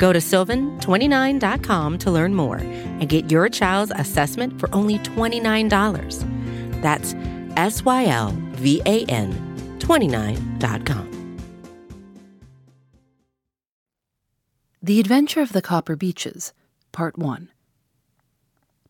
[0.00, 6.80] Go to sylvan29.com to learn more and get your child's assessment for only $29.
[6.80, 7.14] That's
[7.56, 11.06] S Y L V A N 29.com.
[14.82, 16.54] The Adventure of the Copper Beeches,
[16.92, 17.50] Part 1.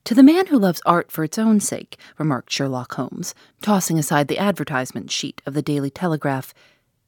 [0.05, 4.29] To the man who loves art for its own sake, remarked Sherlock Holmes, tossing aside
[4.29, 6.55] the advertisement sheet of the Daily Telegraph,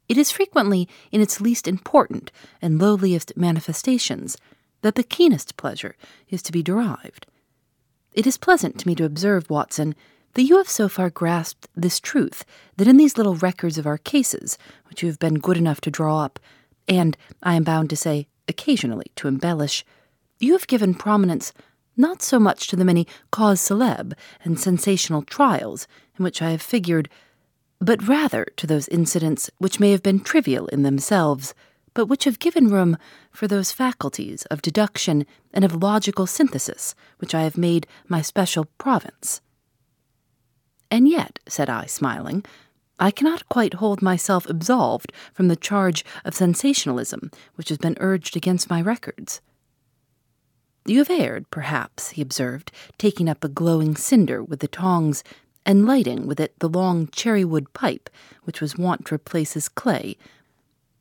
[0.09, 2.31] it is frequently in its least important
[2.61, 4.37] and lowliest manifestations
[4.83, 5.97] that the keenest pleasure
[6.29, 7.27] is to be derived.
[8.13, 9.95] It is pleasant to me to observe, Watson,
[10.35, 12.45] that you have so far grasped this truth
[12.77, 14.59] that in these little records of our cases,
[14.89, 16.39] which you have been good enough to draw up,
[16.89, 19.85] and, I am bound to say, occasionally to embellish,
[20.39, 21.53] you have given prominence
[21.97, 25.87] not so much to the many cause célèbres and sensational trials
[26.19, 27.09] in which I have figured,
[27.83, 31.53] but rather to those incidents which may have been trivial in themselves,
[31.95, 32.97] but which have given room
[33.33, 38.67] for those faculties of deduction and of logical synthesis which I have made my special
[38.79, 39.41] province.
[40.93, 42.45] And yet, said I, smiling,
[43.01, 48.37] I cannot quite hold myself absolved from the charge of sensationalism which has been urged
[48.37, 49.41] against my records.
[50.87, 55.25] You have erred, perhaps, he observed, taking up a glowing cinder with the tongs
[55.65, 58.11] and lighting with it the long cherry-wood pipe
[58.45, 60.17] which was wont to replace his clay.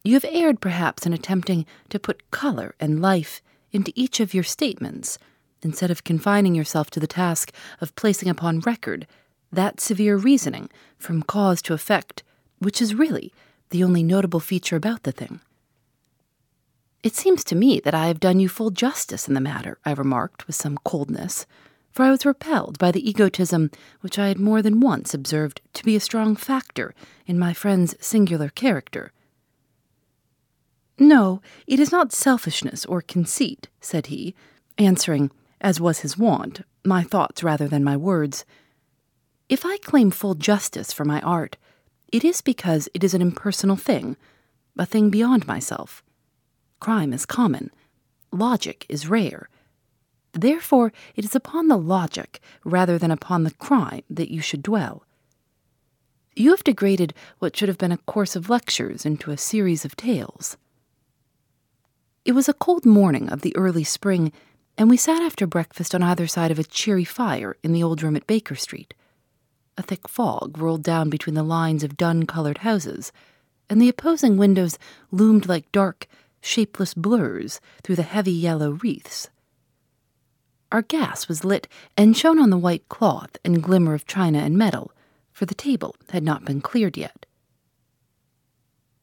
[0.04, 4.44] You have erred, perhaps, in attempting to put color and life into each of your
[4.44, 5.18] statements,
[5.62, 9.08] instead of confining yourself to the task of placing upon record
[9.52, 12.24] that severe reasoning from cause to effect,
[12.60, 13.34] which is really
[13.70, 15.40] the only notable feature about the thing.
[17.04, 19.92] It seems to me that I have done you full justice in the matter, I
[19.92, 21.46] remarked with some coldness,
[21.92, 23.70] for I was repelled by the egotism
[24.00, 27.96] which I had more than once observed to be a strong factor in my friend's
[28.00, 29.12] singular character.
[30.98, 34.36] No, it is not selfishness or conceit, said he,
[34.78, 38.46] answering, as was his wont, my thoughts rather than my words.
[39.50, 41.58] If I claim full justice for my art,
[42.12, 44.16] it is because it is an impersonal thing,
[44.78, 46.04] a thing beyond myself.
[46.80, 47.72] Crime is common,
[48.32, 49.50] logic is rare.
[50.34, 55.06] Therefore, it is upon the logic rather than upon the crime that you should dwell.
[56.36, 59.98] You have degraded what should have been a course of lectures into a series of
[59.98, 60.56] tales.
[62.24, 64.32] It was a cold morning of the early spring,
[64.78, 68.02] and we sat after breakfast on either side of a cheery fire in the old
[68.02, 68.94] room at Baker Street.
[69.78, 73.12] A thick fog rolled down between the lines of dun colored houses,
[73.70, 74.78] and the opposing windows
[75.12, 76.08] loomed like dark,
[76.42, 79.30] shapeless blurs through the heavy yellow wreaths.
[80.72, 81.68] Our gas was lit
[81.98, 84.92] and shone on the white cloth and glimmer of china and metal,
[85.32, 87.26] for the table had not been cleared yet.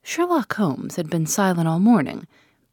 [0.02, 2.26] Sherlock Holmes had been silent all morning,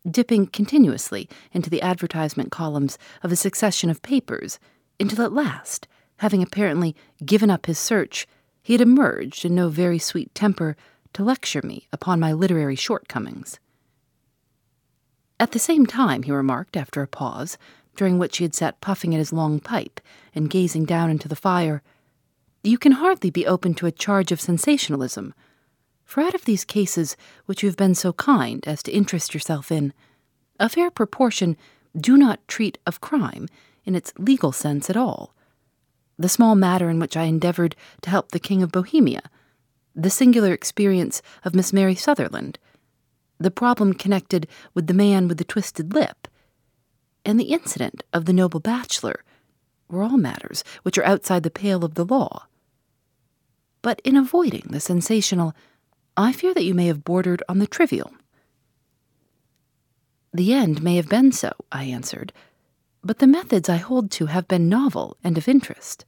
[0.10, 4.60] dipping continuously into the advertisement columns of a succession of papers,
[5.00, 6.96] until at last having apparently
[7.26, 8.26] given up his search,
[8.62, 10.78] he had emerged in no very sweet temper
[11.14, 13.60] to lecture me upon my literary shortcomings.
[15.40, 17.58] At the same time, he remarked after a pause,
[17.96, 20.00] during which he had sat puffing at his long pipe
[20.34, 21.82] and gazing down into the fire,
[22.64, 25.34] you can hardly be open to a charge of sensationalism,
[26.04, 29.72] for out of these cases which you have been so kind as to interest yourself
[29.72, 29.94] in,
[30.60, 31.58] a fair proportion
[31.98, 33.48] do not treat of crime
[33.86, 35.34] in its legal sense at all.
[36.18, 39.24] The small matter in which I endeavored to help the King of Bohemia,
[39.96, 42.58] the singular experience of Miss Mary Sutherland,
[43.38, 46.28] the problem connected with the man with the twisted lip,
[47.26, 49.24] and the incident of the noble bachelor
[49.90, 52.48] were all matters which are outside the pale of the law.
[53.82, 55.54] But in avoiding the sensational,
[56.18, 58.14] I fear that you may have bordered on the trivial.
[60.34, 62.34] The end may have been so, I answered,
[63.04, 66.06] but the methods I hold to have been novel and of interest.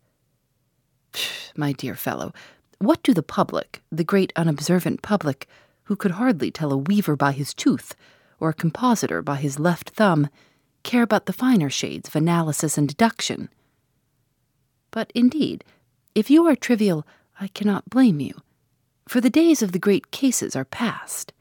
[1.56, 2.34] My dear fellow,
[2.80, 5.48] what do the public, the great unobservant public,
[5.84, 7.96] who could hardly tell a weaver by his tooth,
[8.40, 10.30] or a compositor by his left thumb,
[10.88, 13.50] care about the finer shades of analysis and deduction?
[14.89, 15.63] But indeed,
[16.16, 17.06] if you are trivial,
[17.39, 18.34] I cannot blame you,
[19.07, 21.34] for the days of the great cases are past.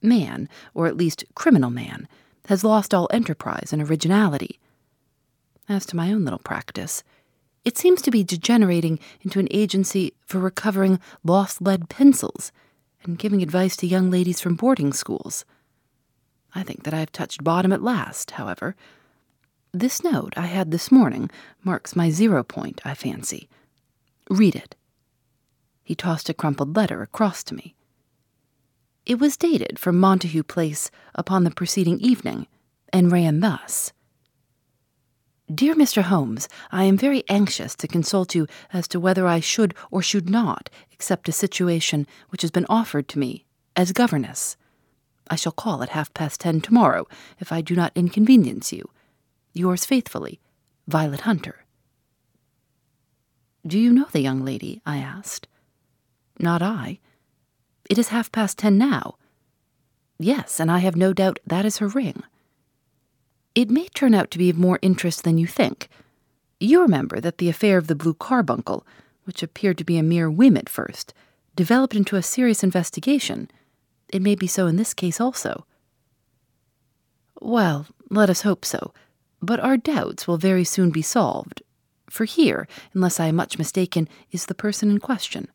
[0.00, 2.08] Man, or at least criminal man,
[2.46, 4.58] has lost all enterprise and originality.
[5.68, 7.02] As to my own little practice,
[7.64, 12.52] it seems to be degenerating into an agency for recovering lost lead pencils
[13.02, 15.44] and giving advice to young ladies from boarding schools.
[16.54, 18.76] I think that I have touched bottom at last, however.
[19.72, 21.30] This note I had this morning
[21.62, 23.48] marks my zero point, I fancy.
[24.28, 24.76] Read it.
[25.82, 27.74] He tossed a crumpled letter across to me.
[29.04, 32.46] It was dated from Montague Place upon the preceding evening,
[32.92, 33.92] and ran thus
[35.52, 36.02] Dear Mr.
[36.02, 40.30] Holmes, I am very anxious to consult you as to whether I should or should
[40.30, 43.44] not accept a situation which has been offered to me
[43.76, 44.56] as governess.
[45.28, 47.06] I shall call at half past ten tomorrow
[47.40, 48.88] if I do not inconvenience you.
[49.52, 50.40] Yours faithfully,
[50.86, 51.64] Violet Hunter.
[53.66, 54.80] Do you know the young lady?
[54.84, 55.46] I asked.
[56.38, 56.98] Not I.
[57.88, 59.16] It is half past ten now.
[60.18, 62.22] Yes, and I have no doubt that is her ring.
[63.54, 65.88] It may turn out to be of more interest than you think.
[66.58, 68.86] You remember that the affair of the blue carbuncle,
[69.24, 71.12] which appeared to be a mere whim at first,
[71.54, 73.50] developed into a serious investigation.
[74.12, 75.66] It may be so in this case also.
[77.40, 78.92] Well, let us hope so.
[79.40, 81.62] But our doubts will very soon be solved.
[82.08, 85.48] For here, unless I am much mistaken, is the person in question.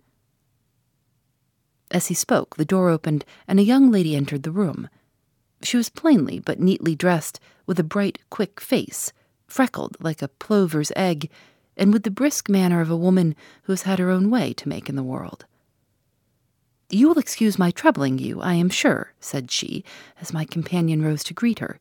[1.92, 4.90] As he spoke, the door opened, and a young lady entered the room.
[5.62, 9.14] She was plainly but neatly dressed, with a bright, quick face,
[9.48, 11.30] freckled like a plover's egg,
[11.78, 14.68] and with the brisk manner of a woman who has had her own way to
[14.68, 15.46] make in the world.
[16.90, 19.84] You will excuse my troubling you, I am sure, said she,
[20.22, 21.80] as my companion rose to greet her.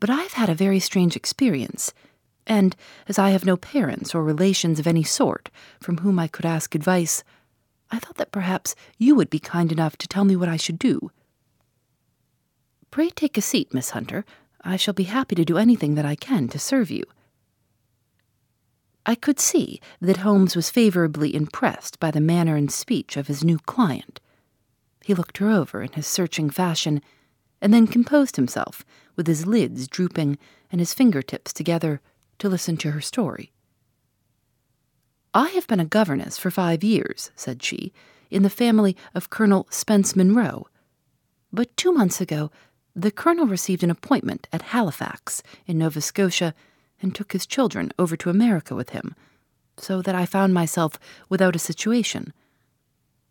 [0.00, 1.92] But I have had a very strange experience,
[2.46, 2.74] and
[3.06, 6.74] as I have no parents or relations of any sort from whom I could ask
[6.74, 7.22] advice,
[7.90, 10.78] I thought that perhaps you would be kind enough to tell me what I should
[10.78, 11.10] do.
[12.90, 14.24] Pray take a seat, Miss Hunter.
[14.62, 17.04] I shall be happy to do anything that I can to serve you.
[19.06, 23.44] I could see that Holmes was favorably impressed by the manner and speech of his
[23.44, 24.20] new client.
[25.04, 27.02] He looked her over in his searching fashion,
[27.60, 28.84] and then composed himself,
[29.16, 30.38] with his lids drooping
[30.72, 32.00] and his fingertips together,
[32.38, 33.52] to listen to her story.
[35.34, 37.92] I have been a governess for five years, said she,
[38.30, 40.66] in the family of Colonel Spence Munro.
[41.52, 42.50] But two months ago,
[42.96, 46.54] the colonel received an appointment at Halifax, in Nova Scotia,
[47.04, 49.14] and took his children over to America with him,
[49.76, 50.98] so that I found myself
[51.28, 52.32] without a situation.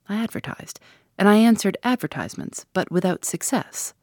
[0.07, 0.79] I advertised,
[1.17, 3.93] and I answered advertisements, but without success.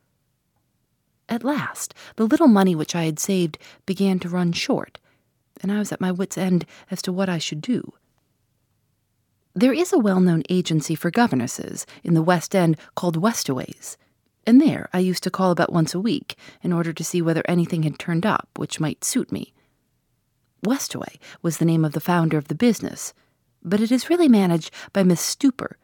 [1.29, 4.99] At last, the little money which I had saved began to run short,
[5.63, 7.95] and I was at my wits' end as to what I should do.
[9.55, 13.97] There is a well known agency for governesses in the West End called Westaways
[14.47, 17.43] and there I used to call about once a week in order to see whether
[17.47, 19.53] anything had turned up which might suit me.
[20.65, 23.15] Westaway was the name of the founder of the business,
[23.63, 25.77] but it is really managed by Miss Stoper.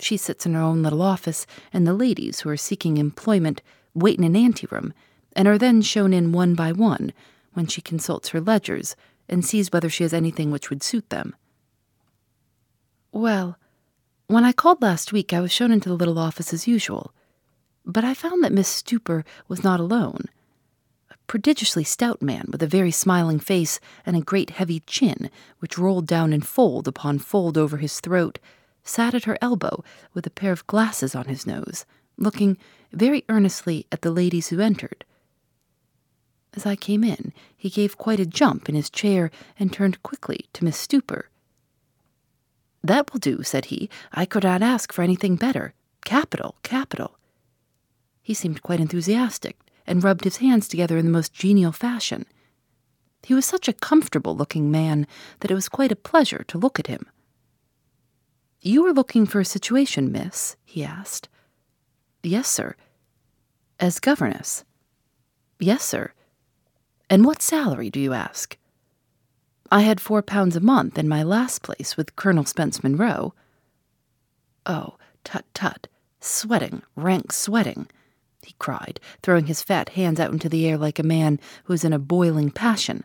[0.00, 3.62] She sits in her own little office, and the ladies who are seeking employment
[3.94, 4.92] wait in an anteroom
[5.34, 7.12] and are then shown in one by one
[7.54, 8.94] when she consults her ledgers
[9.28, 11.34] and sees whether she has anything which would suit them.
[13.12, 13.58] Well,
[14.26, 17.12] when I called last week, I was shown into the little office as usual.
[17.84, 20.26] But I found that Miss Stoper was not alone.
[21.28, 26.06] Prodigiously stout man with a very smiling face and a great heavy chin, which rolled
[26.06, 28.38] down in fold upon fold over his throat,
[28.82, 31.84] sat at her elbow with a pair of glasses on his nose,
[32.16, 32.56] looking
[32.92, 35.04] very earnestly at the ladies who entered.
[36.54, 40.46] As I came in, he gave quite a jump in his chair and turned quickly
[40.54, 41.28] to Miss Stoper.
[42.82, 43.90] That will do, said he.
[44.12, 45.74] I could not ask for anything better.
[46.06, 47.18] Capital, capital.
[48.22, 49.58] He seemed quite enthusiastic
[49.88, 52.26] and rubbed his hands together in the most genial fashion.
[53.24, 55.06] He was such a comfortable looking man
[55.40, 57.06] that it was quite a pleasure to look at him.
[58.60, 60.56] You are looking for a situation, miss?
[60.64, 61.28] he asked.
[62.22, 62.76] Yes, sir.
[63.80, 64.64] As governess?
[65.58, 66.12] Yes, sir.
[67.10, 68.56] And what salary, do you ask?
[69.70, 73.34] I had four pounds a month in my last place with Colonel Spence Munro.
[74.66, 75.88] Oh, tut tut,
[76.20, 77.88] sweating, rank sweating
[78.48, 81.84] he cried, throwing his fat hands out into the air like a man who is
[81.84, 83.04] in a boiling passion.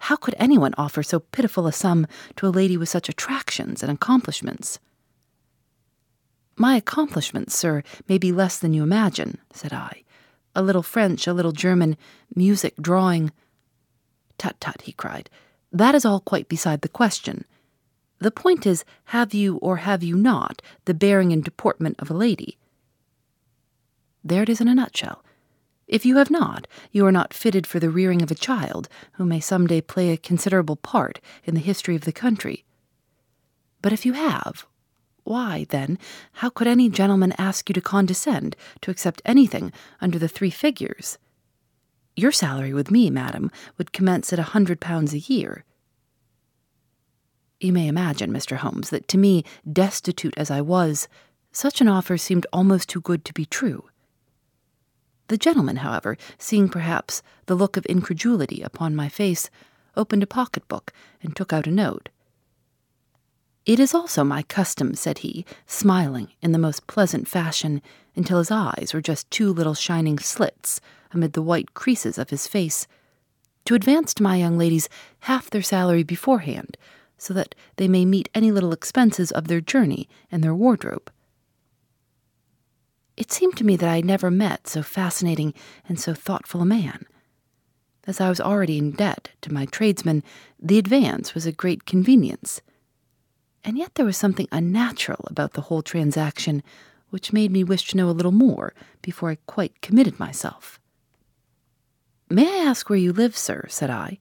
[0.00, 2.06] How could anyone offer so pitiful a sum
[2.36, 4.78] to a lady with such attractions and accomplishments?
[6.54, 10.02] My accomplishments, sir, may be less than you imagine, said I.
[10.54, 11.96] A little French, a little German,
[12.34, 13.32] music, drawing.
[14.36, 15.30] Tut tut, he cried.
[15.72, 17.44] That is all quite beside the question.
[18.18, 22.14] The point is, have you or have you not the bearing and deportment of a
[22.14, 22.57] lady?
[24.28, 25.24] There it is in a nutshell.
[25.86, 29.24] If you have not, you are not fitted for the rearing of a child who
[29.24, 32.66] may some day play a considerable part in the history of the country.
[33.80, 34.66] But if you have,
[35.24, 35.98] why, then,
[36.32, 41.16] how could any gentleman ask you to condescend to accept anything under the three figures?
[42.14, 45.64] Your salary with me, madam, would commence at a hundred pounds a year.
[47.60, 48.58] You may imagine, Mr.
[48.58, 51.08] Holmes, that to me, destitute as I was,
[51.50, 53.88] such an offer seemed almost too good to be true.
[55.28, 59.50] The gentleman, however, seeing perhaps the look of incredulity upon my face,
[59.96, 60.92] opened a pocketbook
[61.22, 62.08] and took out a note.
[63.66, 67.82] It is also my custom, said he, smiling in the most pleasant fashion
[68.16, 70.80] until his eyes were just two little shining slits
[71.12, 72.86] amid the white creases of his face,
[73.66, 74.88] to advance to my young ladies
[75.20, 76.78] half their salary beforehand,
[77.18, 81.10] so that they may meet any little expenses of their journey and their wardrobe.
[83.18, 85.52] It seemed to me that I had never met so fascinating
[85.88, 87.04] and so thoughtful a man.
[88.06, 90.22] As I was already in debt to my tradesmen,
[90.60, 92.62] the advance was a great convenience.
[93.64, 96.62] And yet there was something unnatural about the whole transaction
[97.10, 98.72] which made me wish to know a little more
[99.02, 100.78] before I quite committed myself.
[102.30, 103.64] May I ask where you live, sir?
[103.68, 104.20] said I.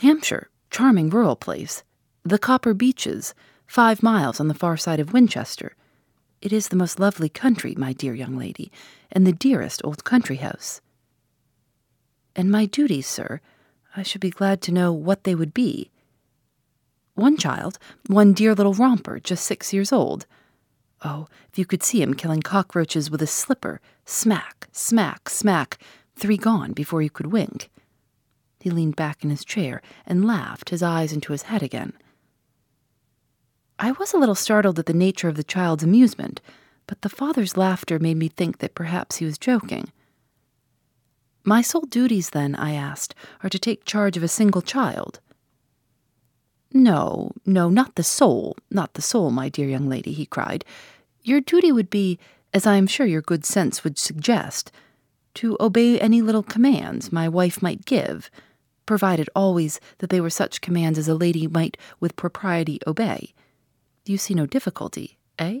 [0.00, 1.84] Hampshire, charming rural place.
[2.24, 3.32] The Copper Beeches,
[3.64, 5.76] five miles on the far side of Winchester.
[6.42, 8.72] It is the most lovely country, my dear young lady,
[9.12, 10.80] and the dearest old country house.
[12.34, 13.40] And my duties, sir,
[13.96, 15.92] I should be glad to know what they would be.
[17.14, 20.26] One child, one dear little romper, just six years old.
[21.04, 25.78] Oh, if you could see him killing cockroaches with a slipper, smack, smack, smack,
[26.16, 27.70] three gone before you could wink.
[28.58, 31.92] He leaned back in his chair and laughed, his eyes into his head again.
[33.82, 36.40] I was a little startled at the nature of the child's amusement,
[36.86, 39.90] but the father's laughter made me think that perhaps he was joking.
[41.42, 45.18] My sole duties, then, I asked, are to take charge of a single child.
[46.72, 50.64] No, no, not the soul, not the soul, my dear young lady, he cried.
[51.24, 52.20] Your duty would be,
[52.54, 54.70] as I am sure your good sense would suggest,
[55.34, 58.30] to obey any little commands my wife might give,
[58.86, 63.34] provided always that they were such commands as a lady might with propriety obey.
[64.04, 65.60] You see no difficulty, eh?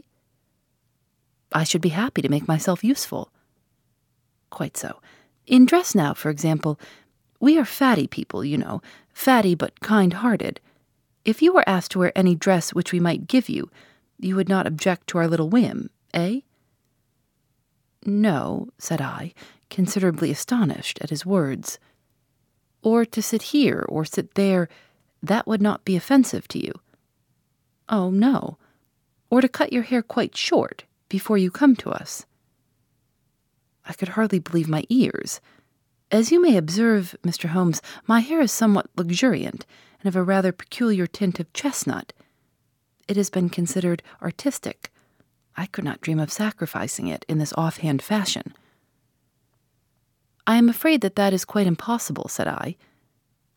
[1.52, 3.30] I should be happy to make myself useful.
[4.50, 5.00] Quite so.
[5.46, 6.78] In dress now, for example,
[7.40, 8.82] we are fatty people, you know,
[9.12, 10.60] fatty but kind hearted.
[11.24, 13.70] If you were asked to wear any dress which we might give you,
[14.18, 16.40] you would not object to our little whim, eh?
[18.04, 19.32] No, said I,
[19.70, 21.78] considerably astonished at his words.
[22.82, 24.68] Or to sit here or sit there,
[25.22, 26.72] that would not be offensive to you.
[27.92, 28.56] Oh, no.
[29.30, 32.24] Or to cut your hair quite short before you come to us.
[33.84, 35.40] I could hardly believe my ears.
[36.10, 37.50] As you may observe, Mr.
[37.50, 39.66] Holmes, my hair is somewhat luxuriant
[40.00, 42.12] and of a rather peculiar tint of chestnut.
[43.08, 44.90] It has been considered artistic.
[45.56, 48.54] I could not dream of sacrificing it in this offhand fashion.
[50.46, 52.76] I am afraid that that is quite impossible, said I.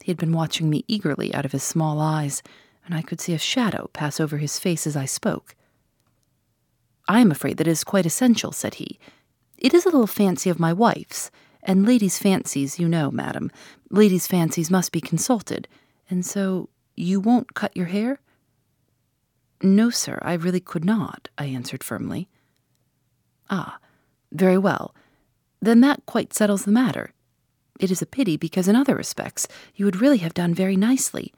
[0.04, 2.44] He had been watching me eagerly out of his small eyes,
[2.86, 5.56] and I could see a shadow pass over his face as I spoke.
[7.08, 9.00] I am afraid that it is quite essential, said he.
[9.58, 11.32] It is a little fancy of my wife's,
[11.63, 13.51] and ladies' fancies, you know, madam,
[13.89, 15.68] ladies' fancies must be consulted,
[16.10, 18.20] and so you won't cut your hair?
[19.62, 22.27] No, sir, I really could not, I answered firmly.
[23.50, 23.80] Ah,
[24.32, 24.94] very well.
[25.62, 27.12] Then that quite settles the matter.
[27.80, 31.34] It is a pity because, in other respects, you would really have done very nicely.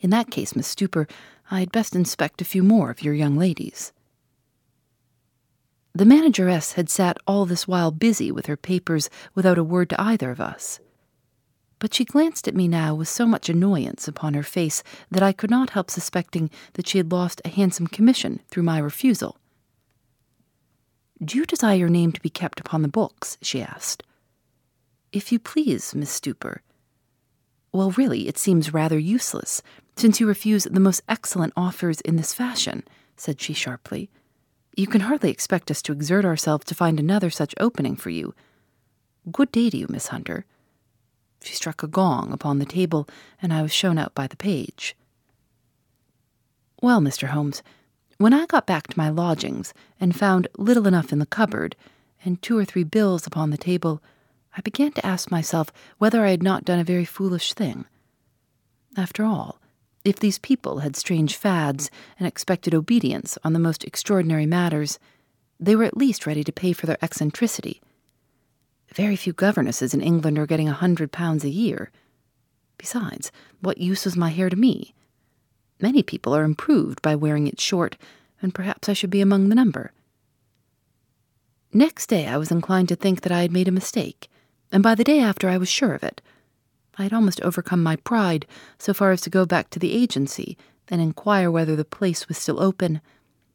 [0.00, 1.08] In that case, Miss Stoper,
[1.50, 3.92] I had best inspect a few more of your young ladies.
[5.94, 10.00] The manageress had sat all this while busy with her papers without a word to
[10.00, 10.78] either of us.
[11.78, 15.32] But she glanced at me now with so much annoyance upon her face that I
[15.32, 19.38] could not help suspecting that she had lost a handsome commission through my refusal.
[21.24, 23.38] Do you desire your name to be kept upon the books?
[23.40, 24.02] she asked.
[25.12, 26.58] If you please, Miss Stoper.
[27.72, 29.62] Well, really, it seems rather useless,
[29.96, 32.84] since you refuse the most excellent offers in this fashion,
[33.16, 34.10] said she sharply.
[34.76, 38.34] You can hardly expect us to exert ourselves to find another such opening for you.
[39.32, 40.44] Good day to you, Miss Hunter.
[41.42, 43.08] She struck a gong upon the table,
[43.40, 44.94] and I was shown out by the page.
[46.82, 47.28] Well, Mr.
[47.28, 47.62] Holmes,
[48.18, 51.74] when I got back to my lodgings and found little enough in the cupboard
[52.24, 54.02] and two or three bills upon the table,
[54.56, 57.86] I began to ask myself whether I had not done a very foolish thing.
[58.96, 59.58] After all,
[60.06, 64.98] if these people had strange fads and expected obedience on the most extraordinary matters,
[65.58, 67.80] they were at least ready to pay for their eccentricity.
[68.94, 71.90] Very few governesses in England are getting a hundred pounds a year.
[72.78, 74.94] Besides, what use was my hair to me?
[75.80, 77.96] Many people are improved by wearing it short,
[78.40, 79.92] and perhaps I should be among the number.
[81.72, 84.28] Next day I was inclined to think that I had made a mistake,
[84.72, 86.22] and by the day after I was sure of it.
[86.98, 88.46] I had almost overcome my pride
[88.78, 90.56] so far as to go back to the agency
[90.88, 93.00] and inquire whether the place was still open,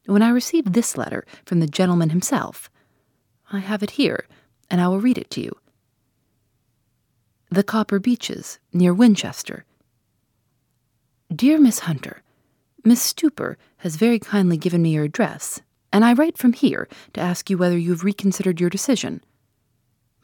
[0.06, 2.70] when I received this letter from the gentleman himself.
[3.52, 4.26] I have it here,
[4.70, 5.52] and I will read it to you.
[7.50, 9.66] The Copper Beeches, near Winchester.
[11.34, 12.24] Dear Miss Hunter,
[12.84, 15.62] Miss Stoper has very kindly given me your address,
[15.94, 19.22] and I write from here to ask you whether you have reconsidered your decision.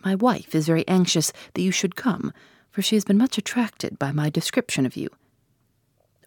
[0.04, 2.34] My wife is very anxious that you should come,
[2.78, 5.10] for she has been much attracted by my description of you.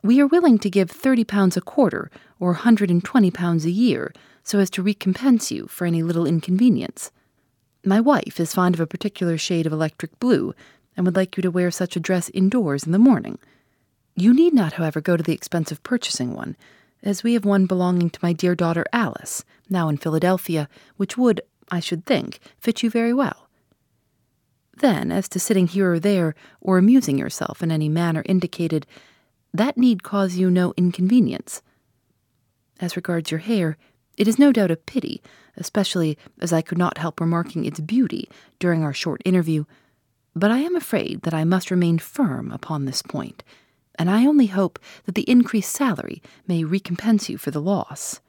[0.03, 3.65] We are willing to give thirty pounds a quarter or a hundred and twenty pounds
[3.65, 7.13] a year so as to recompense you for any little inconvenience.
[7.85, 10.53] My wife is fond of a particular shade of electric blue
[10.97, 13.39] and would like you to wear such a dress indoors in the morning.
[14.17, 16.57] You need not, however, go to the expense of purchasing one,
[17.01, 21.43] as we have one belonging to my dear daughter Alice, now in Philadelphia, which would,
[21.71, 23.47] I should think, fit you very well.
[24.81, 28.87] Then, as to sitting here or there, or amusing yourself in any manner indicated,
[29.53, 31.63] that need cause you no inconvenience.
[32.81, 33.77] As regards your hair,
[34.17, 35.23] it is no doubt a pity,
[35.57, 39.65] especially as I could not help remarking its beauty during our short interview,
[40.35, 43.45] but I am afraid that I must remain firm upon this point,
[43.99, 48.21] and I only hope that the increased salary may recompense you for the loss.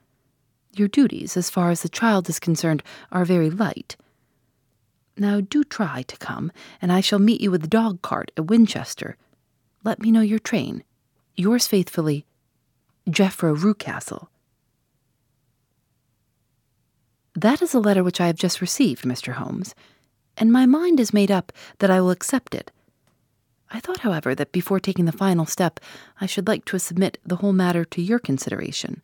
[0.75, 3.95] Your duties, as far as the child is concerned, are very light.
[5.17, 6.51] Now do try to come,
[6.81, 9.17] and I shall meet you with the dog cart at Winchester.
[9.83, 10.83] Let me know your train.
[11.35, 12.25] Yours faithfully,
[13.09, 14.27] Jephro Rucastle.
[17.35, 19.33] That is a letter which I have just received, Mr.
[19.33, 19.73] Holmes,
[20.37, 22.71] and my mind is made up that I will accept it.
[23.69, 25.79] I thought, however, that before taking the final step,
[26.19, 29.01] I should like to submit the whole matter to your consideration.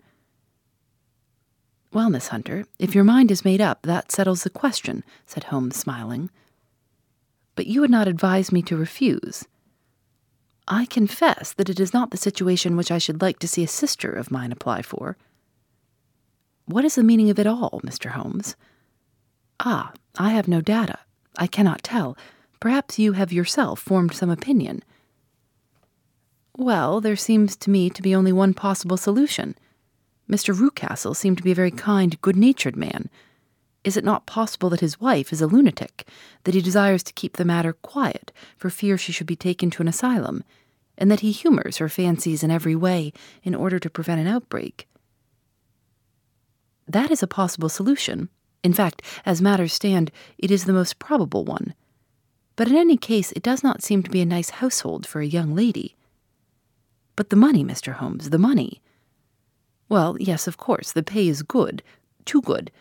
[1.93, 5.75] Well, Miss Hunter, if your mind is made up, that settles the question, said Holmes,
[5.75, 6.29] smiling.
[7.55, 9.45] But you would not advise me to refuse.
[10.67, 13.67] I confess that it is not the situation which I should like to see a
[13.67, 15.15] sister of mine apply for.
[16.65, 18.11] What is the meaning of it all, Mr.
[18.11, 18.57] Holmes?
[19.61, 20.99] Ah, I have no data.
[21.37, 22.17] I cannot tell.
[22.59, 24.83] Perhaps you have yourself formed some opinion.
[26.57, 29.55] Well, there seems to me to be only one possible solution.
[30.29, 30.53] Mr.
[30.53, 33.09] Rucastle seemed to be a very kind, good natured man.
[33.83, 36.07] Is it not possible that his wife is a lunatic,
[36.43, 39.81] that he desires to keep the matter quiet for fear she should be taken to
[39.81, 40.43] an asylum,
[40.97, 43.13] and that he humors her fancies in every way
[43.43, 44.87] in order to prevent an outbreak?
[46.87, 48.29] That is a possible solution.
[48.63, 51.73] In fact, as matters stand, it is the most probable one.
[52.57, 55.25] But in any case, it does not seem to be a nice household for a
[55.25, 55.95] young lady.
[57.15, 57.93] But the money, Mr.
[57.93, 58.81] Holmes, the money.
[59.89, 61.81] Well, yes, of course, the pay is good,
[62.25, 62.71] too good.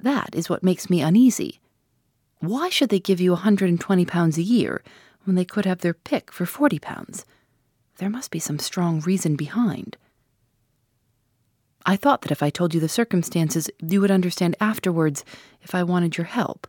[0.00, 1.60] That is what makes me uneasy.
[2.40, 4.82] Why should they give you a hundred and twenty pounds a year
[5.24, 7.24] when they could have their pick for forty pounds?
[7.98, 9.96] There must be some strong reason behind.
[11.86, 15.24] I thought that if I told you the circumstances, you would understand afterwards
[15.62, 16.66] if I wanted your help.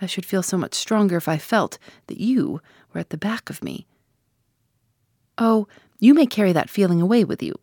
[0.00, 2.60] I should feel so much stronger if I felt that you
[2.92, 3.86] were at the back of me.
[5.38, 5.66] Oh,
[5.98, 7.54] you may carry that feeling away with you.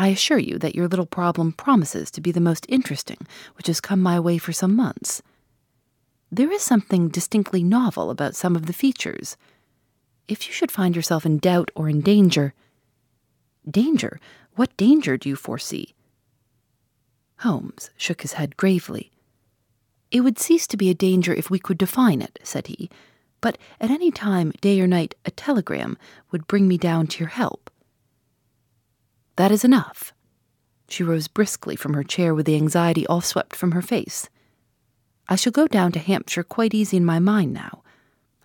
[0.00, 3.18] I assure you that your little problem promises to be the most interesting
[3.58, 5.20] which has come my way for some months.
[6.32, 9.36] There is something distinctly novel about some of the features.
[10.26, 12.54] If you should find yourself in doubt or in danger,
[13.70, 14.18] danger?
[14.56, 15.94] What danger do you foresee?
[17.40, 19.10] Holmes shook his head gravely.
[20.10, 22.88] It would cease to be a danger if we could define it, said he,
[23.42, 25.98] but at any time, day or night, a telegram
[26.30, 27.70] would bring me down to your help.
[29.40, 30.12] That is enough.
[30.86, 34.28] She rose briskly from her chair with the anxiety all swept from her face.
[35.30, 37.82] I shall go down to Hampshire quite easy in my mind now.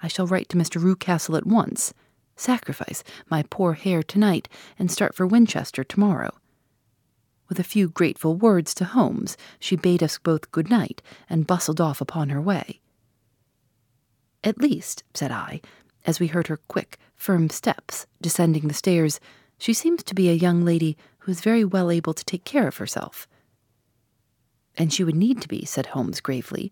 [0.01, 0.81] I shall write to Mr.
[0.81, 1.93] Rucastle at once,
[2.38, 4.47] sacrifice my poor hair tonight,
[4.79, 6.31] and start for Winchester tomorrow.
[7.49, 11.81] With a few grateful words to Holmes, she bade us both good night and bustled
[11.81, 12.79] off upon her way.
[14.45, 15.60] At least, said I,
[16.05, 19.19] as we heard her quick, firm steps descending the stairs,
[19.58, 22.68] she seems to be a young lady who is very well able to take care
[22.68, 23.28] of herself.
[24.78, 26.72] And she would need to be, said Holmes gravely.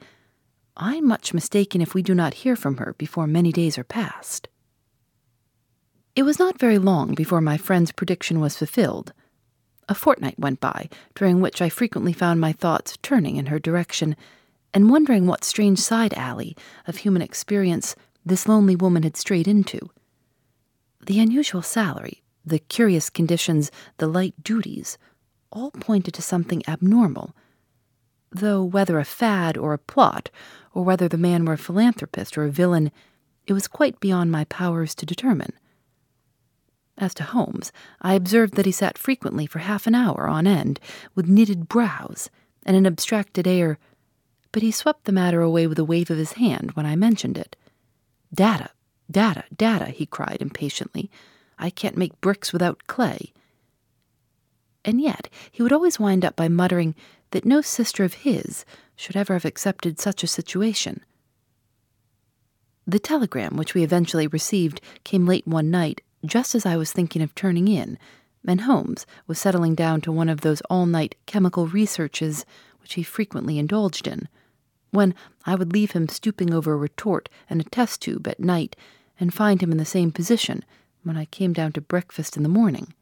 [0.75, 3.83] I am much mistaken if we do not hear from her before many days are
[3.83, 4.47] past.
[6.15, 9.13] It was not very long before my friend's prediction was fulfilled.
[9.89, 14.15] A fortnight went by, during which I frequently found my thoughts turning in her direction,
[14.73, 16.55] and wondering what strange side alley
[16.87, 19.89] of human experience this lonely woman had strayed into.
[21.05, 24.97] The unusual salary, the curious conditions, the light duties,
[25.51, 27.35] all pointed to something abnormal.
[28.31, 30.29] Though whether a fad or a plot,
[30.73, 32.91] or whether the man were a philanthropist or a villain,
[33.45, 35.53] it was quite beyond my powers to determine.
[36.97, 40.79] As to Holmes, I observed that he sat frequently for half an hour on end,
[41.15, 42.29] with knitted brows
[42.65, 43.77] and an abstracted air,
[44.51, 47.37] but he swept the matter away with a wave of his hand when I mentioned
[47.37, 47.55] it.
[48.33, 48.69] Data,
[49.09, 51.09] data, data, he cried impatiently.
[51.63, 53.31] I can't make bricks without clay.
[54.83, 56.93] And yet he would always wind up by muttering
[57.31, 58.65] that no sister of his
[58.97, 61.01] should ever have accepted such a situation.
[62.85, 67.21] The telegram which we eventually received came late one night just as I was thinking
[67.21, 67.97] of turning in,
[68.45, 72.45] and Holmes was settling down to one of those all night chemical researches
[72.81, 74.27] which he frequently indulged in,
[74.91, 78.75] when I would leave him stooping over a retort and a test tube at night
[79.17, 80.65] and find him in the same position
[81.03, 82.93] when I came down to breakfast in the morning.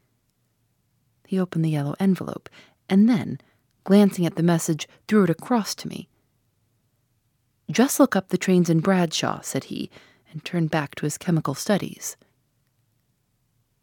[1.28, 2.50] He opened the yellow envelope
[2.90, 3.40] and then,
[3.84, 6.10] glancing at the message, threw it across to me.
[7.70, 9.90] Just look up the trains in Bradshaw, said he,
[10.32, 12.18] and turned back to his chemical studies.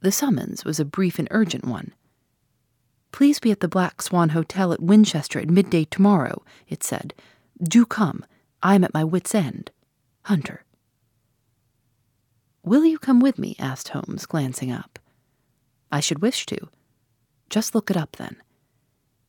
[0.00, 1.94] The summons was a brief and urgent one.
[3.12, 7.14] Please be at the Black Swan Hotel at Winchester at midday tomorrow, it said.
[7.62, 8.24] Do come.
[8.62, 9.70] I am at my wits' end.
[10.24, 10.64] Hunter.
[12.62, 13.56] Will you come with me?
[13.58, 14.98] asked Holmes, glancing up.
[15.90, 16.68] I should wish to.
[17.50, 18.36] Just look it up then.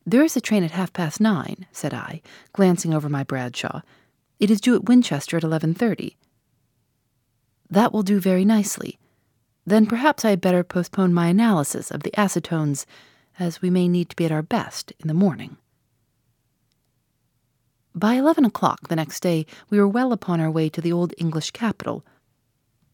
[0.05, 2.21] There is a train at half past nine, said I,
[2.53, 3.81] glancing over my Bradshaw.
[4.39, 6.17] It is due at Winchester at eleven thirty.
[7.69, 8.99] That will do very nicely
[9.69, 12.85] then perhaps I had better postpone my analysis of the acetones,
[13.37, 15.57] as we may need to be at our best in the morning.
[17.95, 21.13] By eleven o'clock the next day, we were well upon our way to the old
[21.17, 22.05] English capital.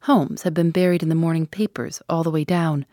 [0.05, 2.85] Holmes had been buried in the morning papers all the way down,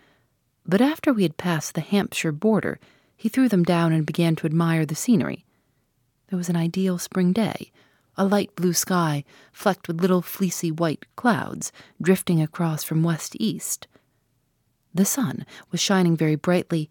[0.64, 2.80] but after we had passed the Hampshire border,
[3.14, 5.44] he threw them down and began to admire the scenery.
[6.30, 7.70] It was an ideal spring day,
[8.16, 11.70] a light blue sky flecked with little fleecy white clouds
[12.00, 13.86] drifting across from west to east.
[14.94, 16.88] The sun was shining very brightly,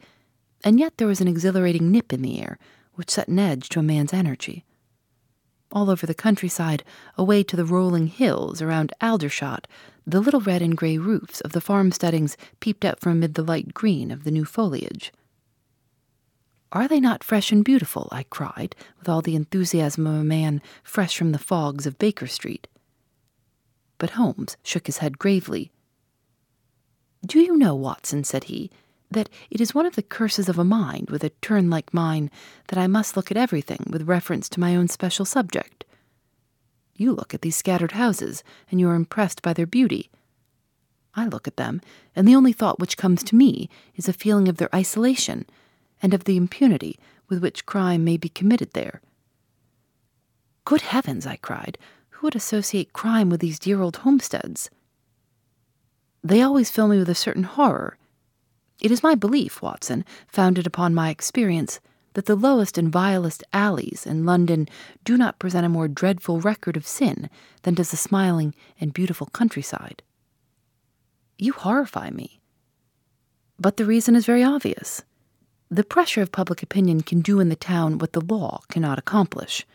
[0.63, 2.60] and yet there was an exhilarating nip in the air
[2.93, 4.65] which set an edge to a man's energy.
[5.71, 6.84] All over the countryside,
[7.17, 9.67] away to the rolling hills around Aldershot,
[10.05, 13.73] the little red and gray roofs of the farmsteadings peeped out from amid the light
[13.73, 15.13] green of the new foliage.
[16.73, 18.07] Are they not fresh and beautiful?
[18.12, 22.27] I cried, with all the enthusiasm of a man fresh from the fogs of Baker
[22.27, 22.67] Street.
[23.97, 25.71] But Holmes shook his head gravely.
[27.25, 28.71] Do you know, Watson, said he,
[29.12, 32.32] that it is one of the curses of a mind with a turn like mine
[32.69, 35.86] that I must look at everything with reference to my own special subject?
[36.95, 40.10] You look at these scattered houses, and you are impressed by their beauty.
[41.13, 41.82] I look at them,
[42.15, 45.45] and the only thought which comes to me is a feeling of their isolation
[46.02, 46.97] and of the impunity
[47.28, 49.02] with which crime may be committed there.
[50.63, 51.78] Good heavens, I cried,
[52.10, 54.69] who would associate crime with these dear old homesteads?
[56.24, 57.97] They always fill me with a certain horror.
[58.81, 61.79] It is my belief, Watson, founded upon my experience,
[62.13, 64.67] that the lowest and vilest alleys in London
[65.05, 67.29] do not present a more dreadful record of sin
[67.61, 70.01] than does the smiling and beautiful countryside.
[71.37, 72.41] You horrify me.
[73.59, 75.03] But the reason is very obvious.
[75.69, 79.65] The pressure of public opinion can do in the town what the law cannot accomplish.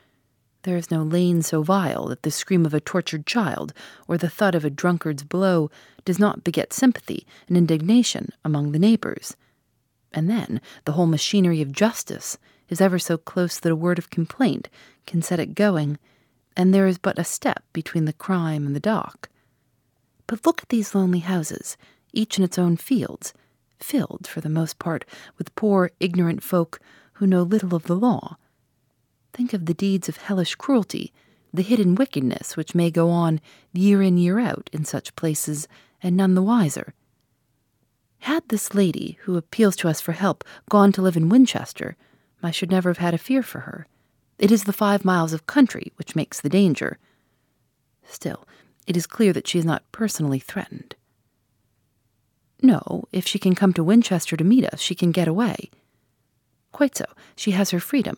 [0.66, 3.72] There is no lane so vile that the scream of a tortured child
[4.08, 5.70] or the thud of a drunkard's blow
[6.04, 9.36] does not beget sympathy and indignation among the neighbors.
[10.12, 12.36] And then the whole machinery of justice
[12.68, 14.68] is ever so close that a word of complaint
[15.06, 16.00] can set it going,
[16.56, 19.28] and there is but a step between the crime and the dock.
[20.26, 21.76] But look at these lonely houses,
[22.12, 23.32] each in its own fields
[23.78, 25.04] filled, for the most part,
[25.38, 26.80] with poor, ignorant folk
[27.12, 28.36] who know little of the law.
[29.36, 31.12] Think of the deeds of hellish cruelty,
[31.52, 33.42] the hidden wickedness which may go on
[33.74, 35.68] year in, year out in such places,
[36.02, 36.94] and none the wiser.
[38.20, 41.96] Had this lady, who appeals to us for help, gone to live in Winchester,
[42.42, 43.86] I should never have had a fear for her.
[44.38, 46.98] It is the five miles of country which makes the danger.
[48.04, 48.48] Still,
[48.86, 50.94] it is clear that she is not personally threatened.
[52.62, 55.68] No, if she can come to Winchester to meet us, she can get away.
[56.72, 57.04] Quite so.
[57.36, 58.16] She has her freedom.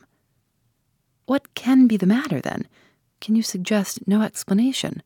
[1.28, 2.66] What can be the matter, then?
[3.20, 5.02] Can you suggest no explanation?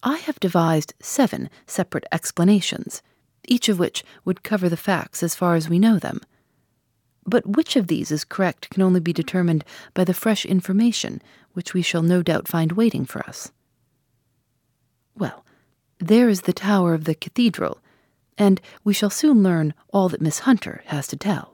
[0.00, 3.02] I have devised seven separate explanations,
[3.48, 6.20] each of which would cover the facts as far as we know them.
[7.26, 11.20] But which of these is correct can only be determined by the fresh information
[11.54, 13.50] which we shall no doubt find waiting for us.
[15.16, 15.44] Well,
[15.98, 17.80] there is the tower of the cathedral,
[18.38, 21.53] and we shall soon learn all that Miss Hunter has to tell.